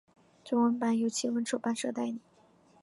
[0.43, 2.19] 中文版由青文出版社代理。